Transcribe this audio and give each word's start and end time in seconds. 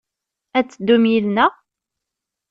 Ad 0.57 0.65
teddum 0.67 1.03
yid-neɣ? 1.11 1.51